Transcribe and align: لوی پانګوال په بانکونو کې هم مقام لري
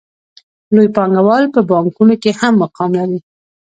لوی 0.75 0.87
پانګوال 0.95 1.43
په 1.53 1.59
بانکونو 1.69 2.15
کې 2.21 2.31
هم 2.39 2.53
مقام 2.63 2.91
لري 2.99 3.19